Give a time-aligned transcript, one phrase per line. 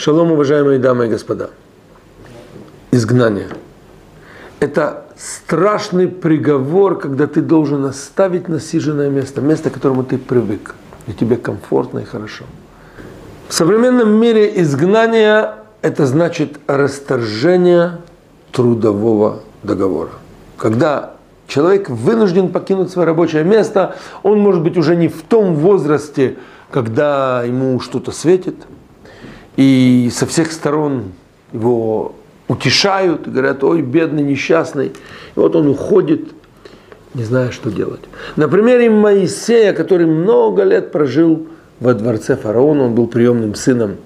[0.00, 1.50] Шалом, уважаемые дамы и господа.
[2.90, 3.48] Изгнание.
[4.58, 10.74] Это страшный приговор, когда ты должен оставить насиженное место, место, к которому ты привык,
[11.06, 12.46] и тебе комфортно и хорошо.
[13.48, 17.98] В современном мире изгнание– это значит расторжение
[18.52, 20.12] трудового договора.
[20.56, 21.12] Когда
[21.46, 26.38] человек вынужден покинуть свое рабочее место, он может быть уже не в том возрасте,
[26.70, 28.56] когда ему что-то светит,
[29.60, 31.12] и со всех сторон
[31.52, 32.14] его
[32.48, 34.86] утешают, говорят, ой, бедный, несчастный.
[34.86, 34.92] И
[35.36, 36.30] вот он уходит,
[37.12, 38.00] не зная, что делать.
[38.36, 41.46] На примере Моисея, который много лет прожил
[41.78, 43.96] во дворце фараона, он был приемным сыном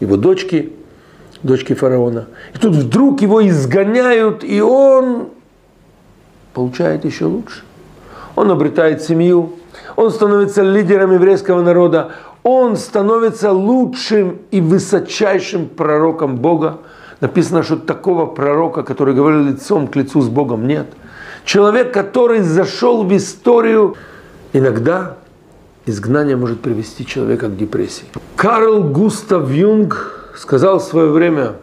[0.00, 0.72] его дочки,
[1.42, 2.28] дочки фараона.
[2.54, 5.28] И тут вдруг его изгоняют, и он
[6.54, 7.64] получает еще лучше.
[8.34, 9.56] Он обретает семью,
[9.96, 16.78] он становится лидером еврейского народа, он становится лучшим и высочайшим пророком Бога.
[17.20, 20.86] Написано, что такого пророка, который говорил лицом к лицу с Богом, нет.
[21.44, 23.96] Человек, который зашел в историю,
[24.52, 25.16] иногда
[25.86, 28.06] изгнание может привести человека к депрессии.
[28.36, 31.54] Карл Густав Юнг сказал в свое время,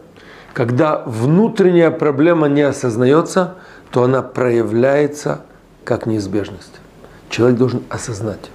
[0.54, 3.56] когда внутренняя проблема не осознается,
[3.92, 5.42] то она проявляется
[5.84, 6.80] как неизбежность.
[7.34, 8.52] Человек должен осознать.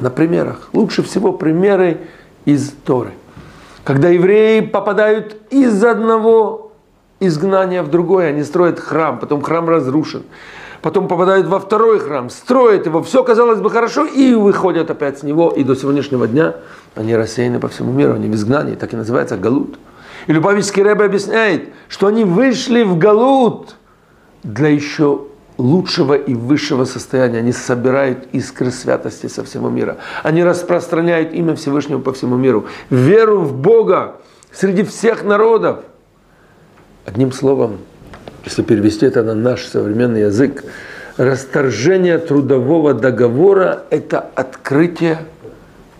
[0.00, 0.70] На примерах.
[0.72, 2.00] Лучше всего примеры
[2.46, 3.12] из Торы.
[3.84, 6.72] Когда евреи попадают из одного
[7.20, 10.24] изгнания в другое, они строят храм, потом храм разрушен,
[10.82, 15.22] потом попадают во второй храм, строят его, все казалось бы хорошо, и выходят опять с
[15.22, 16.56] него, и до сегодняшнего дня
[16.96, 19.78] они рассеяны по всему миру, они в изгнании, так и называется Галут.
[20.26, 23.76] И Любавичский Рэбе объясняет, что они вышли в Галут
[24.42, 25.20] для еще
[25.58, 27.38] лучшего и высшего состояния.
[27.38, 29.98] Они собирают искры святости со всего мира.
[30.22, 32.66] Они распространяют имя Всевышнего по всему миру.
[32.90, 34.16] Веру в Бога
[34.52, 35.80] среди всех народов.
[37.04, 37.78] Одним словом,
[38.44, 40.64] если перевести это на наш современный язык,
[41.16, 45.18] расторжение трудового договора– это открытие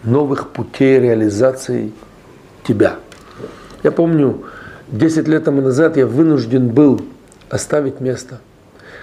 [0.04, 1.92] новых путей реализации
[2.62, 2.96] тебя.
[3.82, 4.44] Я помню,
[4.88, 7.00] 10 лет тому назад я вынужден был
[7.50, 8.40] оставить место–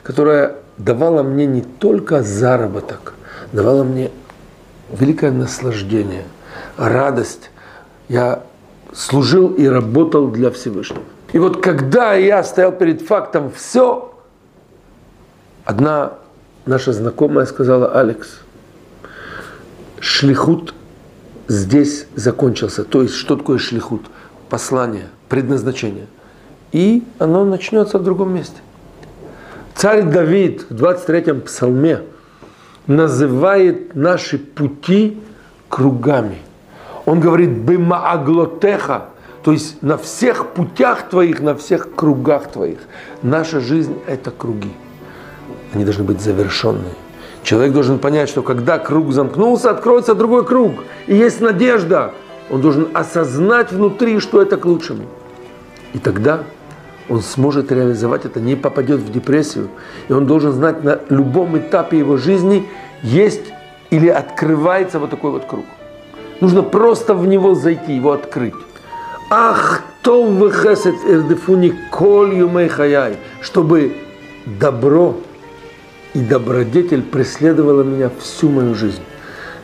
[0.04, 3.14] которая давала мне не только заработок,
[3.52, 4.12] давала мне
[4.92, 6.26] великое наслаждение,
[6.78, 7.52] радость.
[8.08, 8.44] Я
[8.94, 11.04] служил и работал для Всевышнего.
[11.34, 14.14] И вот когда я стоял перед фактом все,
[15.66, 16.14] одна
[16.66, 18.40] наша знакомая сказала, Алекс,
[20.00, 20.74] шлихут
[21.48, 22.84] здесь закончился.
[22.84, 24.06] То есть, что такое шлихут?
[24.50, 26.08] Послание, предназначение.
[26.72, 28.58] И оно начнется в другом месте.
[29.76, 32.04] Царь Давид в 23-м псалме
[32.88, 35.20] называет наши пути
[35.68, 36.38] кругами.
[37.06, 39.08] Он говорит «бымааглотеха»,
[39.44, 42.80] то есть на всех путях твоих, на всех кругах твоих.
[43.22, 44.72] Наша жизнь– это круги.
[45.74, 46.96] Они должны быть завершенные.
[47.44, 50.72] Человек должен понять, что когда круг замкнулся, откроется другой круг.
[51.06, 52.14] И есть надежда.
[52.50, 55.04] Он должен осознать внутри, что это к лучшему.
[55.94, 56.44] И тогда
[57.10, 59.70] он сможет реализовать это, не попадет в депрессию.
[60.08, 62.68] И он должен знать на любом этапе его жизни
[63.04, 63.54] есть
[63.90, 65.66] или открывается вот такой вот круг.
[66.42, 68.54] Нужно просто в него зайти, его открыть.
[69.30, 73.96] Ах, то выхесет эрдефуни коль юмей хаяй, чтобы
[74.46, 75.16] добро
[76.14, 79.02] и добродетель преследовало меня всю мою жизнь,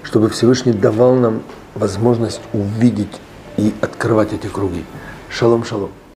[0.03, 1.41] чтобы Всевышний давал нам
[1.75, 3.22] возможность увидеть
[3.57, 4.84] и открывать эти круги.
[5.30, 5.91] Шалом, шалом.